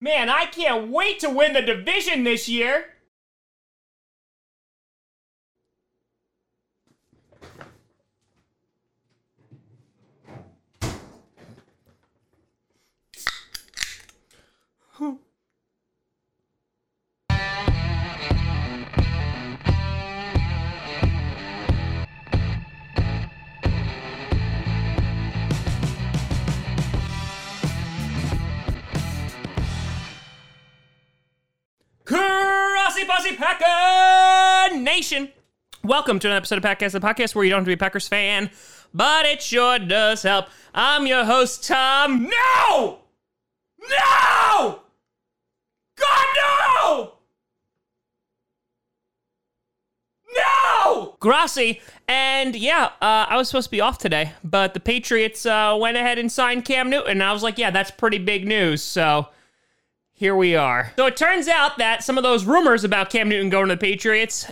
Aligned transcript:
Man, 0.00 0.28
I 0.28 0.46
can't 0.46 0.90
wait 0.90 1.20
to 1.20 1.30
win 1.30 1.54
the 1.54 1.62
division 1.62 2.24
this 2.24 2.48
year. 2.48 2.95
Crossy 32.96 33.06
Posse 33.06 33.36
Packer 33.36 34.78
Nation. 34.78 35.28
Welcome 35.84 36.18
to 36.20 36.28
an 36.28 36.34
episode 36.34 36.56
of 36.56 36.64
Packcast, 36.64 36.92
the 36.92 37.00
podcast 37.00 37.34
where 37.34 37.44
you 37.44 37.50
don't 37.50 37.58
have 37.58 37.64
to 37.64 37.68
be 37.68 37.74
a 37.74 37.76
Packers 37.76 38.08
fan, 38.08 38.50
but 38.94 39.26
it 39.26 39.42
sure 39.42 39.78
does 39.78 40.22
help. 40.22 40.46
I'm 40.74 41.06
your 41.06 41.26
host, 41.26 41.66
Tom. 41.66 42.22
No! 42.22 43.00
No! 43.82 44.80
God, 45.98 46.26
no! 46.36 47.12
No! 50.34 51.16
Grossi. 51.20 51.82
And 52.08 52.56
yeah, 52.56 52.92
uh, 53.02 53.26
I 53.28 53.36
was 53.36 53.48
supposed 53.48 53.66
to 53.66 53.72
be 53.72 53.82
off 53.82 53.98
today, 53.98 54.32
but 54.42 54.72
the 54.72 54.80
Patriots 54.80 55.44
uh, 55.44 55.76
went 55.78 55.98
ahead 55.98 56.16
and 56.18 56.32
signed 56.32 56.64
Cam 56.64 56.88
Newton. 56.88 57.20
I 57.20 57.34
was 57.34 57.42
like, 57.42 57.58
yeah, 57.58 57.70
that's 57.70 57.90
pretty 57.90 58.18
big 58.18 58.46
news. 58.46 58.80
So 58.82 59.28
here 60.16 60.34
we 60.34 60.56
are. 60.56 60.92
So 60.96 61.06
it 61.06 61.16
turns 61.16 61.46
out 61.46 61.76
that 61.76 62.02
some 62.02 62.16
of 62.16 62.24
those 62.24 62.46
rumors 62.46 62.84
about 62.84 63.10
Cam 63.10 63.28
Newton 63.28 63.50
going 63.50 63.68
to 63.68 63.74
the 63.74 63.78
Patriots 63.78 64.50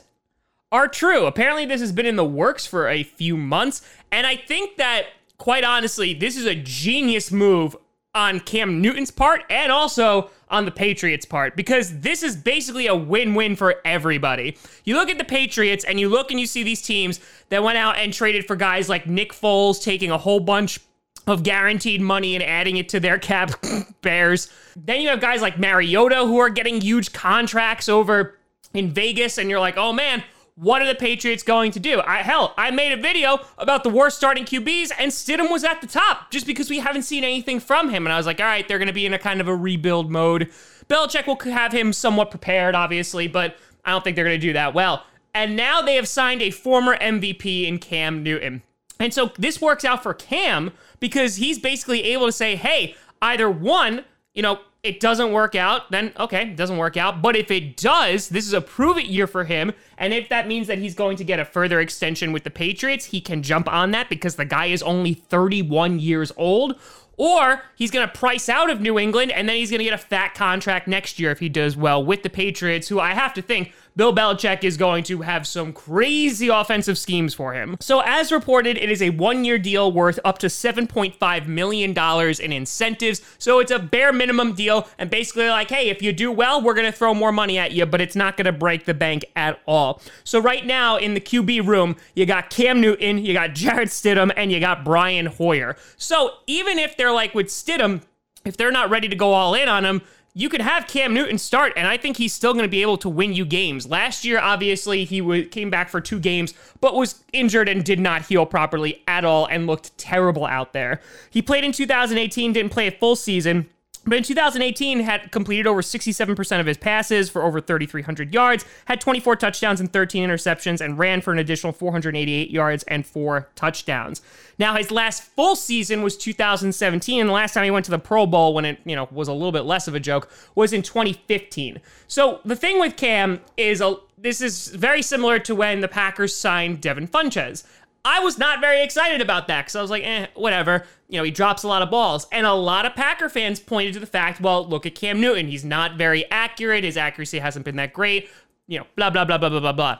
are 0.70 0.86
true. 0.86 1.25
Apparently, 1.25 1.64
this 1.64 1.80
has 1.80 1.91
been 1.91 2.05
in 2.05 2.16
the 2.16 2.25
works 2.25 2.66
for 2.66 2.86
a 2.86 3.02
few 3.02 3.36
months. 3.36 3.80
And 4.12 4.27
I 4.27 4.36
think 4.36 4.77
that, 4.77 5.06
quite 5.38 5.64
honestly, 5.64 6.12
this 6.12 6.36
is 6.36 6.44
a 6.44 6.55
genius 6.55 7.33
move 7.33 7.75
on 8.14 8.41
Cam 8.41 8.83
Newton's 8.83 9.11
part 9.11 9.42
and 9.48 9.72
also 9.72 10.30
on 10.50 10.66
the 10.66 10.70
Patriots' 10.70 11.25
part 11.25 11.56
because 11.56 12.00
this 12.00 12.22
is 12.22 12.36
basically 12.36 12.86
a 12.86 12.94
win 12.94 13.34
win 13.34 13.56
for 13.56 13.77
everybody. 13.86 14.58
You 14.84 14.97
look 14.97 15.08
at 15.08 15.16
the 15.16 15.25
Patriots 15.25 15.84
and 15.84 15.98
you 15.98 16.10
look 16.10 16.31
and 16.31 16.38
you 16.38 16.47
see 16.47 16.62
these 16.62 16.83
teams 16.83 17.20
that 17.48 17.62
went 17.62 17.78
out 17.78 17.97
and 17.97 18.12
traded 18.12 18.47
for 18.47 18.55
guys 18.55 18.91
like 18.91 19.06
Nick 19.06 19.33
Foles, 19.33 19.83
taking 19.83 20.10
a 20.10 20.19
whole 20.19 20.41
bunch 20.41 20.78
of 21.27 21.42
guaranteed 21.42 22.00
money 22.00 22.34
and 22.34 22.44
adding 22.44 22.77
it 22.77 22.89
to 22.91 23.00
their 23.00 23.19
cap 23.19 23.53
bears. 24.03 24.50
Then 24.77 25.00
you 25.00 25.08
have 25.08 25.20
guys 25.20 25.41
like 25.41 25.58
Mariota 25.58 26.27
who 26.27 26.39
are 26.39 26.50
getting 26.50 26.81
huge 26.81 27.12
contracts 27.12 27.89
over 27.89 28.39
in 28.72 28.91
Vegas, 28.91 29.39
and 29.39 29.48
you're 29.48 29.61
like, 29.61 29.77
oh 29.77 29.92
man, 29.92 30.22
what 30.56 30.83
are 30.83 30.86
the 30.86 30.94
Patriots 30.94 31.42
going 31.42 31.72
to 31.72 31.81
do? 31.81 32.00
I, 32.00 32.19
hell, 32.19 32.55
I 32.56 32.70
made 32.70 32.92
a 32.92 33.00
video 33.00 33.41
about 33.58 33.83
the 33.83 33.91
worst 33.91 34.16
starting 34.16 34.44
QBs, 34.44 34.92
and 34.98 35.11
Stidham 35.11 35.50
was 35.50 35.64
at 35.64 35.81
the 35.81 35.86
top 35.86 36.31
just 36.31 36.47
because 36.47 36.70
we 36.70 36.78
haven't 36.78 37.03
seen 37.03 37.25
anything 37.25 37.59
from 37.59 37.91
him. 37.91 38.06
And 38.06 38.12
I 38.12 38.16
was 38.16 38.27
like, 38.27 38.41
all 38.41 38.47
right, 38.47 38.66
they're 38.66 38.78
going 38.78 38.88
to 38.88 38.94
be 38.94 39.06
in 39.06 39.14
a 39.14 39.19
kind 39.19 39.41
of 39.41 39.48
a 39.48 39.56
rebuild 39.56 40.11
mode. 40.11 40.50
Belichick 40.88 41.27
will 41.27 41.38
have 41.53 41.72
him 41.72 41.92
somewhat 41.92 42.31
prepared, 42.31 42.75
obviously, 42.75 43.27
but 43.27 43.56
I 43.84 43.91
don't 43.91 44.05
think 44.05 44.16
they're 44.16 44.25
going 44.25 44.41
to 44.41 44.47
do 44.47 44.53
that 44.53 44.75
well. 44.75 45.05
And 45.34 45.56
now 45.56 45.83
they 45.83 45.97
have 45.97 46.06
signed 46.06 46.42
a 46.42 46.50
former 46.50 46.97
MVP 46.97 47.66
in 47.66 47.78
Cam 47.78 48.22
Newton. 48.22 48.62
And 49.00 49.12
so 49.12 49.33
this 49.39 49.61
works 49.61 49.84
out 49.84 50.03
for 50.03 50.14
Cam 50.14 50.73
because 51.00 51.37
he's 51.37 51.59
basically 51.59 52.03
able 52.05 52.27
to 52.27 52.33
say, 52.33 52.56
hey, 52.56 52.95
either 53.20 53.50
one, 53.50 54.05
you 54.34 54.42
know, 54.42 54.61
it 54.84 55.00
doesn't 55.00 55.32
work 55.32 55.54
out, 55.54 55.90
then 55.90 56.12
okay, 56.20 56.42
it 56.42 56.56
doesn't 56.56 56.77
work 56.77 56.98
out. 56.98 57.22
But 57.22 57.34
if 57.34 57.50
it 57.50 57.77
does, 57.77 58.28
this 58.28 58.46
is 58.46 58.52
a 58.52 58.60
prove 58.60 58.98
it 58.98 59.06
year 59.06 59.26
for 59.26 59.44
him. 59.44 59.72
And 59.96 60.12
if 60.12 60.28
that 60.28 60.46
means 60.46 60.66
that 60.66 60.78
he's 60.78 60.94
going 60.94 61.16
to 61.16 61.25
get 61.25 61.41
a 61.41 61.44
further 61.44 61.81
extension 61.81 62.32
with 62.32 62.44
the 62.44 62.50
Patriots, 62.50 63.06
he 63.06 63.20
can 63.20 63.42
jump 63.42 63.66
on 63.66 63.92
that 63.92 64.10
because 64.10 64.36
the 64.36 64.44
guy 64.44 64.66
is 64.66 64.82
only 64.82 65.14
31 65.14 65.98
years 65.98 66.31
old. 66.36 66.78
Or 67.16 67.62
he's 67.76 67.91
going 67.92 68.06
to 68.06 68.12
price 68.12 68.48
out 68.48 68.70
of 68.70 68.81
New 68.81 68.98
England 68.98 69.31
and 69.31 69.48
then 69.48 69.56
he's 69.56 69.70
going 69.70 69.78
to 69.78 69.84
get 69.84 69.94
a 69.94 69.98
fat 69.98 70.34
contract 70.34 70.88
next 70.88 71.19
year 71.19 71.30
if 71.30 71.38
he 71.38 71.48
does 71.48 71.76
well 71.76 72.04
with 72.04 72.25
the 72.25 72.30
Patriots, 72.30 72.88
who 72.88 72.98
I 72.98 73.14
have 73.14 73.32
to 73.34 73.42
think 73.42 73.72
Bill 73.97 74.12
Belichick 74.12 74.64
is 74.64 74.76
going 74.76 75.04
to 75.04 75.22
have 75.22 75.47
some 75.47 75.72
crazy 75.72 76.48
offensive 76.48 76.98
schemes 76.98 77.32
for 77.32 77.54
him. 77.54 77.76
So, 77.78 78.00
as 78.00 78.32
reported, 78.32 78.76
it 78.76 78.91
is 78.91 79.00
a 79.00 79.10
one 79.10 79.44
year 79.44 79.56
deal 79.56 79.92
worth 79.92 80.19
up 80.25 80.38
to 80.38 80.48
$7.5 80.48 81.47
million 81.47 81.97
in 81.97 82.53
incentives. 82.53 83.20
So, 83.38 83.60
it's 83.60 83.70
a 83.70 83.78
bare 83.78 84.12
minimum 84.12 84.54
deal. 84.54 84.73
And 84.98 85.10
basically, 85.10 85.48
like, 85.48 85.70
hey, 85.70 85.88
if 85.88 86.02
you 86.02 86.12
do 86.12 86.30
well, 86.30 86.60
we're 86.60 86.74
going 86.74 86.90
to 86.90 86.96
throw 86.96 87.14
more 87.14 87.32
money 87.32 87.58
at 87.58 87.72
you, 87.72 87.86
but 87.86 88.00
it's 88.00 88.16
not 88.16 88.36
going 88.36 88.46
to 88.46 88.52
break 88.52 88.84
the 88.84 88.94
bank 88.94 89.24
at 89.36 89.60
all. 89.66 90.00
So, 90.24 90.40
right 90.40 90.64
now 90.64 90.96
in 90.96 91.14
the 91.14 91.20
QB 91.20 91.66
room, 91.66 91.96
you 92.14 92.26
got 92.26 92.50
Cam 92.50 92.80
Newton, 92.80 93.18
you 93.18 93.32
got 93.32 93.54
Jarrett 93.54 93.88
Stidham, 93.88 94.32
and 94.36 94.50
you 94.50 94.60
got 94.60 94.84
Brian 94.84 95.26
Hoyer. 95.26 95.76
So, 95.96 96.32
even 96.46 96.78
if 96.78 96.96
they're 96.96 97.12
like 97.12 97.34
with 97.34 97.46
Stidham, 97.48 98.02
if 98.44 98.56
they're 98.56 98.72
not 98.72 98.90
ready 98.90 99.08
to 99.08 99.16
go 99.16 99.32
all 99.32 99.54
in 99.54 99.68
on 99.68 99.84
him, 99.84 100.02
you 100.36 100.48
could 100.48 100.60
have 100.60 100.88
Cam 100.88 101.14
Newton 101.14 101.38
start, 101.38 101.72
and 101.76 101.86
I 101.86 101.96
think 101.96 102.16
he's 102.16 102.32
still 102.32 102.52
going 102.52 102.64
to 102.64 102.68
be 102.68 102.82
able 102.82 102.98
to 102.98 103.08
win 103.08 103.32
you 103.32 103.44
games. 103.44 103.86
Last 103.86 104.24
year, 104.24 104.41
obviously, 104.41 105.04
he 105.04 105.20
w- 105.20 105.48
came 105.48 105.70
back 105.70 105.88
for 105.88 106.00
two 106.00 106.18
games, 106.18 106.54
but 106.80 106.96
was 106.96 107.22
injured 107.32 107.68
and 107.68 107.84
did 107.84 108.00
not 108.00 108.22
heal 108.22 108.44
properly 108.44 109.02
at 109.06 109.24
all 109.24 109.46
and 109.46 109.68
looked 109.68 109.96
terrible 109.96 110.44
out 110.44 110.72
there. 110.72 111.00
He 111.30 111.41
played 111.41 111.62
in 111.62 111.70
2018, 111.70 112.52
didn't 112.52 112.72
play 112.72 112.88
a 112.88 112.91
full 112.91 113.14
season. 113.14 113.68
But 114.06 114.19
in 114.19 114.22
2018, 114.22 115.00
had 115.00 115.32
completed 115.32 115.66
over 115.66 115.81
67% 115.81 116.60
of 116.60 116.66
his 116.66 116.76
passes 116.76 117.31
for 117.31 117.42
over 117.42 117.60
3,300 117.60 118.34
yards, 118.34 118.65
had 118.84 119.00
24 119.00 119.37
touchdowns 119.37 119.81
and 119.81 119.92
13 119.92 120.28
interceptions, 120.28 120.81
and 120.81 120.98
ran 120.98 121.20
for 121.20 121.32
an 121.32 121.38
additional 121.38 121.72
488 121.72 122.50
yards 122.50 122.84
and 122.84 123.06
four 123.06 123.48
touchdowns. 123.54 124.20
Now, 124.59 124.76
his 124.76 124.91
last 124.91 125.22
full 125.22 125.56
season 125.56 126.03
was 126.03 126.16
2017, 126.16 127.20
and 127.20 127.28
the 127.28 127.32
last 127.32 127.54
time 127.54 127.65
he 127.65 127.70
went 127.70 127.84
to 127.87 127.91
the 127.91 127.98
Pro 127.98 128.26
Bowl, 128.26 128.54
when 128.54 128.65
it 128.65 128.78
you 128.84 128.94
know 128.94 129.09
was 129.10 129.28
a 129.28 129.32
little 129.32 129.53
bit 129.53 129.65
less 129.65 129.88
of 129.88 129.94
a 129.94 130.00
joke, 130.00 130.31
was 130.54 130.72
in 130.72 130.82
2015. 130.82 131.81
So 132.06 132.41
the 132.44 132.56
thing 132.56 132.78
with 132.78 132.97
Cam 132.97 133.41
is 133.56 133.81
a 133.81 133.97
this 134.16 134.41
is 134.41 134.69
very 134.69 135.03
similar 135.03 135.38
to 135.41 135.54
when 135.54 135.81
the 135.81 135.88
Packers 135.88 136.34
signed 136.34 136.81
Devin 136.81 137.09
Funchess. 137.09 137.65
I 138.04 138.20
was 138.20 138.37
not 138.37 138.60
very 138.60 138.82
excited 138.82 139.20
about 139.20 139.48
that 139.48 139.62
because 139.62 139.76
I 139.76 139.82
was 139.82 139.91
like, 139.91 140.04
eh, 140.04 140.26
whatever. 140.34 140.84
You 141.09 141.19
know, 141.19 141.25
he 141.25 141.31
drops 141.31 141.62
a 141.62 141.69
lot 141.69 141.81
of 141.81 141.91
balls. 141.91 142.26
And 142.31 142.47
a 142.47 142.53
lot 142.53 142.84
of 142.84 142.94
Packer 142.94 143.28
fans 143.28 143.60
pointed 143.60 143.94
to 143.94 144.00
the 144.00 144.06
fact, 144.06 144.41
well, 144.41 144.66
look 144.66 144.84
at 144.84 144.94
Cam 144.94 145.20
Newton. 145.20 145.48
He's 145.48 145.65
not 145.65 145.97
very 145.97 146.31
accurate. 146.31 146.84
His 146.84 146.97
accuracy 146.97 147.38
hasn't 147.38 147.65
been 147.65 147.76
that 147.76 147.92
great. 147.92 148.28
You 148.66 148.81
know, 148.81 148.87
blah, 148.97 149.10
blah, 149.10 149.25
blah, 149.25 149.38
blah, 149.38 149.48
blah, 149.48 149.60
blah, 149.60 149.72
blah. 149.72 149.98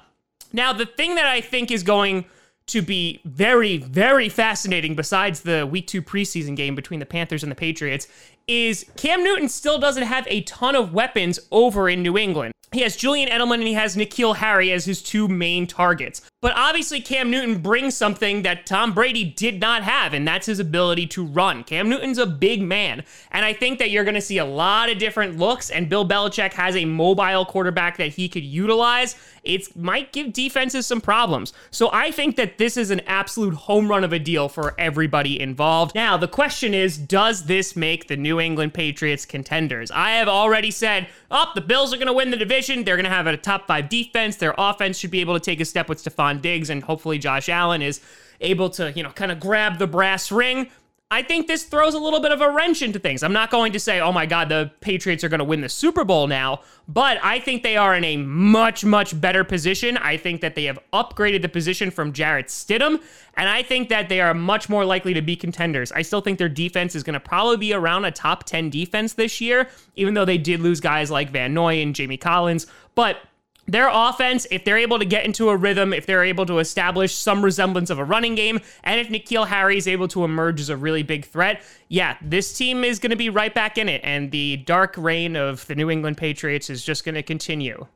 Now, 0.53 0.73
the 0.73 0.87
thing 0.87 1.15
that 1.15 1.27
I 1.27 1.41
think 1.41 1.71
is 1.71 1.83
going 1.83 2.27
to 2.67 2.81
be 2.81 3.21
very, 3.25 3.79
very 3.79 4.29
fascinating, 4.29 4.95
besides 4.95 5.41
the 5.41 5.67
week 5.67 5.87
two 5.87 6.01
preseason 6.01 6.57
game 6.57 6.75
between 6.75 7.01
the 7.01 7.07
Panthers 7.07 7.43
and 7.43 7.51
the 7.53 7.57
Patriots, 7.57 8.07
is 8.47 8.85
Cam 8.97 9.23
Newton 9.25 9.49
still 9.49 9.79
doesn't 9.79 10.03
have 10.03 10.27
a 10.29 10.43
ton 10.43 10.75
of 10.75 10.93
weapons 10.93 11.39
over 11.51 11.89
in 11.89 12.03
New 12.03 12.19
England. 12.19 12.53
He 12.75 12.81
has 12.81 12.97
Julian 12.97 13.29
Edelman 13.29 13.55
and 13.55 13.69
he 13.69 13.75
has 13.75 13.95
N'Keal 13.95 14.37
Harry 14.37 14.73
as 14.73 14.85
his 14.85 15.01
two 15.01 15.29
main 15.29 15.69
targets. 15.69 16.29
But 16.45 16.53
obviously, 16.57 17.01
Cam 17.01 17.31
Newton 17.31 17.63
brings 17.63 17.97
something 17.97 18.43
that 18.43 18.67
Tom 18.67 18.93
Brady 18.93 19.25
did 19.25 19.61
not 19.61 19.83
have, 19.83 20.13
and 20.13 20.29
that's 20.29 20.45
his 20.45 20.59
ability 20.59 21.07
to 21.07 21.25
run. 21.25 21.65
Cam 21.65 21.89
Newton's 21.89 22.19
a 22.19 22.27
big 22.27 22.61
man, 22.61 23.03
and 23.31 23.47
I 23.47 23.55
think 23.55 23.79
that 23.79 23.91
you're 23.91 24.05
going 24.05 24.15
to 24.15 24.21
see 24.21 24.37
a 24.37 24.45
lot 24.45 24.91
of 24.91 24.99
different 24.99 25.39
looks, 25.39 25.71
and 25.71 25.89
Bill 25.89 26.07
Belichick 26.07 26.53
has 26.53 26.77
a 26.77 26.85
mobile 26.85 27.47
quarterback 27.47 27.97
that 27.97 28.09
he 28.09 28.29
could 28.29 28.45
utilize. 28.45 29.17
It 29.43 29.75
might 29.75 30.13
give 30.13 30.35
defenses 30.35 30.87
some 30.87 31.01
problems. 31.01 31.55
So 31.71 31.89
I 31.95 32.11
think 32.11 32.37
that 32.37 32.59
this 32.59 32.77
is 32.77 32.91
an 32.91 33.01
absolute 33.07 33.55
home 33.55 33.89
run 33.89 34.05
of 34.05 34.13
a 34.13 34.19
deal 34.19 34.51
for 34.51 34.75
everybody 34.79 35.41
involved. 35.41 35.95
Now, 35.95 36.19
the 36.19 36.29
question 36.29 36.75
is 36.75 36.99
does 36.99 37.47
this 37.47 37.75
make 37.75 38.09
the 38.09 38.19
New 38.19 38.34
England 38.41 38.75
Patriots 38.75 39.25
contenders? 39.25 39.91
I 39.91 40.13
have 40.13 40.29
already 40.29 40.71
said, 40.71 41.09
oh, 41.31 41.51
the 41.55 41.61
Bills 41.61 41.93
are 41.93 41.97
going 41.97 42.07
to 42.07 42.13
win 42.13 42.31
the 42.31 42.37
division. 42.37 42.85
They're 42.85 42.97
going 42.97 43.05
to 43.05 43.11
have 43.11 43.27
a 43.27 43.37
top 43.37 43.67
five 43.67 43.89
defense. 43.89 44.37
Their 44.37 44.55
offense 44.57 44.99
should 44.99 45.11
be 45.11 45.21
able 45.21 45.35
to 45.35 45.41
take 45.41 45.61
a 45.61 45.65
step 45.65 45.89
with 45.89 46.03
Stefon 46.03 46.41
Diggs, 46.41 46.71
and 46.71 46.83
hopefully 46.83 47.19
Josh 47.19 47.49
Allen 47.49 47.83
is 47.83 48.01
able 48.41 48.71
to, 48.71 48.93
you 48.93 49.03
know, 49.03 49.11
kind 49.11 49.33
of 49.33 49.41
grab 49.41 49.79
the 49.79 49.87
brass 49.87 50.31
ring. 50.33 50.71
I 51.15 51.23
think 51.23 51.47
this 51.47 51.63
throws 51.63 51.95
a 51.95 51.99
little 52.01 52.19
bit 52.19 52.33
of 52.33 52.41
a 52.41 52.51
wrench 52.51 52.83
into 52.83 52.99
things. 52.99 53.23
I'm 53.23 53.33
not 53.33 53.49
going 53.49 53.73
to 53.75 53.79
say, 53.79 54.01
oh 54.01 54.11
my 54.11 54.27
God, 54.27 54.49
the 54.49 54.73
Patriots 54.81 55.23
are 55.23 55.29
going 55.29 55.39
to 55.39 55.45
win 55.45 55.61
the 55.61 55.69
Super 55.69 56.03
Bowl 56.03 56.27
now, 56.27 56.63
but 56.89 57.21
I 57.23 57.39
think 57.39 57.63
they 57.63 57.77
are 57.77 57.95
in 57.95 58.03
a 58.03 58.17
much, 58.17 58.85
much 58.85 59.21
better 59.21 59.45
position. 59.45 59.97
I 59.97 60.17
think 60.17 60.41
that 60.41 60.57
they 60.57 60.65
have 60.65 60.77
upgraded 60.93 61.43
the 61.43 61.49
position 61.49 61.93
from 61.93 62.13
Jarrett 62.13 62.49
Stidham, 62.49 63.01
and 63.37 63.49
I 63.49 63.63
think 63.63 63.91
that 63.91 64.09
they 64.09 64.21
are 64.21 64.35
much 64.35 64.69
more 64.69 64.85
likely 64.85 65.15
to 65.15 65.23
be 65.23 65.37
contenders. 65.37 65.93
I 65.93 66.03
still 66.03 66.21
think 66.21 66.37
their 66.37 66.49
defense 66.49 66.97
is 66.97 67.05
going 67.05 67.15
to 67.15 67.21
probably 67.21 67.59
be 67.59 67.73
around 67.73 68.07
a 68.07 68.11
top 68.11 68.43
10 68.43 68.71
defense 68.71 69.13
this 69.13 69.41
year, 69.41 69.69
even 69.95 70.15
though 70.15 70.25
they 70.25 70.37
did 70.37 70.59
lose 70.59 70.81
guys 70.81 71.13
like 71.13 71.31
Van 71.31 71.55
Noy 71.55 71.81
and 71.81 71.95
Jamie 71.95 72.17
Collins. 72.17 72.67
But 72.97 73.19
their 73.67 73.89
offense, 73.91 74.47
if 74.51 74.65
they're 74.65 74.79
able 74.79 74.99
to 74.99 75.05
get 75.05 75.25
into 75.25 75.49
a 75.49 75.57
rhythm, 75.57 75.93
if 75.93 76.07
they're 76.07 76.25
able 76.25 76.47
to 76.47 76.59
establish 76.59 77.15
some 77.15 77.45
resemblance 77.45 77.91
of 77.91 77.99
a 77.99 78.05
running 78.05 78.35
game, 78.35 78.61
and 78.83 79.01
if 79.01 79.09
N'Keal 79.09 79.47
Harry 79.47 79.79
is 79.79 79.89
able 79.89 80.09
to 80.09 80.25
emerge 80.25 80.61
as 80.61 80.69
a 80.69 80.77
really 80.77 81.03
big 81.03 81.25
threat, 81.25 81.63
yeah, 81.89 82.17
this 82.21 82.57
team 82.57 82.85
is 82.85 82.99
going 82.99 83.11
to 83.11 83.17
be 83.17 83.31
right 83.31 83.55
back 83.55 83.79
in 83.79 83.89
it. 83.89 84.01
And 84.05 84.31
the 84.31 84.59
dark 84.59 84.95
reign 84.97 85.37
of 85.37 85.67
the 85.67 85.75
New 85.75 85.91
England 85.91 86.19
Patriots 86.19 86.69
is 86.69 86.85
just 86.85 87.05
going 87.05 87.15
to 87.15 87.23
continue 87.23 87.87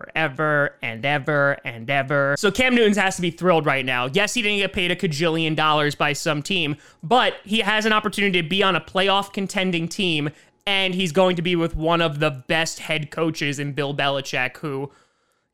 forever 0.00 0.76
and 0.82 1.04
ever 1.04 1.58
and 1.64 1.90
ever. 1.90 2.34
So 2.38 2.50
Cam 2.50 2.74
Newton 2.74 2.94
has 2.94 3.16
to 3.16 3.22
be 3.22 3.30
thrilled 3.30 3.66
right 3.66 3.84
now. 3.84 4.06
Yes, 4.06 4.34
he 4.34 4.42
didn't 4.42 4.58
get 4.58 4.72
paid 4.72 4.90
a 4.90 4.96
cajillion 4.96 5.54
dollars 5.54 5.94
by 5.94 6.12
some 6.12 6.42
team, 6.42 6.76
but 7.02 7.34
he 7.44 7.58
has 7.58 7.86
an 7.86 7.92
opportunity 7.92 8.40
to 8.40 8.48
be 8.48 8.62
on 8.62 8.76
a 8.76 8.80
playoff 8.80 9.32
contending 9.32 9.88
team 9.88 10.30
and 10.66 10.94
he's 10.94 11.12
going 11.12 11.36
to 11.36 11.42
be 11.42 11.56
with 11.56 11.76
one 11.76 12.00
of 12.00 12.20
the 12.20 12.30
best 12.30 12.80
head 12.80 13.10
coaches 13.10 13.58
in 13.58 13.72
Bill 13.72 13.94
Belichick, 13.94 14.56
who, 14.58 14.90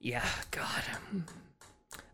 yeah, 0.00 0.26
God. 0.50 0.82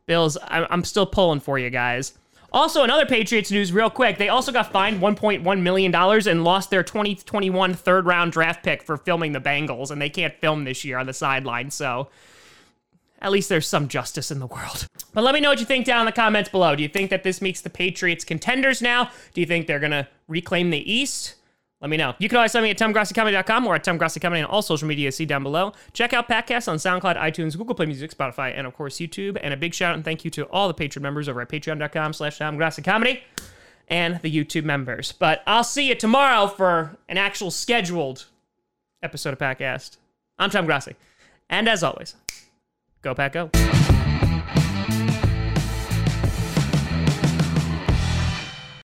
Bills, 0.07 0.37
I'm 0.49 0.85
still 0.85 1.07
pulling 1.07 1.41
for 1.41 1.59
you 1.59 1.71
guys. 1.71 2.13
Also, 2.53 2.83
another 2.83 3.07
Patriots 3.07 3.51
news, 3.51 3.73
real 3.73 3.89
quick. 3.89 4.19
They 4.19 4.29
also 4.29 4.53
got 4.53 4.71
fined 4.71 5.01
$1.1 5.01 5.63
million 5.63 5.95
and 5.95 6.45
lost 6.45 6.69
their 6.69 6.83
2021 6.83 7.75
third 7.75 8.05
round 8.05 8.33
draft 8.33 8.63
pick 8.63 8.83
for 8.83 8.99
filming 8.99 9.33
the 9.33 9.41
Bengals, 9.41 9.91
and 9.91 10.03
they 10.03 10.11
can't 10.11 10.35
film 10.35 10.65
this 10.65 10.85
year 10.85 10.99
on 10.99 11.07
the 11.07 11.15
sideline, 11.15 11.71
so 11.71 12.11
at 13.23 13.31
least 13.31 13.49
there's 13.49 13.67
some 13.67 13.89
justice 13.89 14.31
in 14.31 14.39
the 14.39 14.47
world. 14.47 14.87
But 15.15 15.25
let 15.25 15.33
me 15.33 15.41
know 15.41 15.51
what 15.51 15.61
you 15.61 15.67
think 15.67 15.87
down 15.87 16.01
in 16.01 16.07
the 16.07 16.13
comments 16.13 16.51
below. 16.51 16.77
Do 16.77 16.83
you 16.83 16.89
think 16.89 17.09
that 17.11 17.23
this 17.23 17.41
makes 17.41 17.63
the 17.63 17.71
Patriots 17.71 18.25
contenders 18.25 18.83
now? 18.83 19.11
Do 19.33 19.41
you 19.41 19.47
think 19.47 19.67
they're 19.67 19.79
going 19.79 19.93
to 19.93 20.09
reclaim 20.29 20.71
the 20.71 20.93
East? 20.93 21.37
Let 21.83 21.91
me 21.91 21.97
know. 21.97 22.15
You 22.19 22.29
can 22.29 22.37
always 22.37 22.53
find 22.53 22.63
me 22.63 22.71
at 22.71 22.79
TomGrossiComedy.com 22.79 23.67
or 23.67 23.75
at 23.75 23.85
TomGrossiComedy 23.85 24.39
on 24.39 24.45
all 24.45 24.63
social 24.63 24.87
media. 24.87 25.11
See 25.11 25.27
down 25.27 25.43
below. 25.43 25.73
Check 25.93 26.13
out 26.13 26.29
Packcast 26.29 26.69
on 26.69 26.77
SoundCloud, 26.77 27.17
iTunes, 27.17 27.59
Google 27.59 27.75
Play 27.75 27.87
Music, 27.87 28.17
Spotify, 28.17 28.57
and 28.57 28.69
of 28.69 28.75
course 28.75 28.99
YouTube. 28.99 29.37
And 29.43 29.53
a 29.53 29.57
big 29.57 29.75
shout 29.75 29.91
out 29.91 29.97
and 29.97 30.05
thank 30.05 30.25
you 30.25 30.31
to 30.31 30.45
all 30.45 30.69
the 30.69 30.75
Patreon 30.75 31.03
members 31.03 31.29
over 31.29 31.41
at 31.41 31.49
Patreon.com 31.49 32.13
slash 32.13 32.39
TomGrossiComedy 32.39 33.21
and 33.89 34.21
the 34.23 34.33
YouTube 34.33 34.65
members. 34.65 35.11
But 35.11 35.43
I'll 35.45 35.65
see 35.65 35.89
you 35.89 35.97
tomorrow 35.97 36.47
for 36.47 36.97
an 37.09 37.19
actual 37.19 37.51
scheduled 37.51 38.27
episode 39.03 39.33
of 39.33 39.41
Packcast. 39.41 39.97
I'm 40.39 40.51
Tom 40.51 40.67
Grossi. 40.67 40.95
And 41.51 41.69
as 41.69 41.83
always, 41.83 42.15
go 43.03 43.13
Pack 43.13 43.33
Go. 43.33 43.51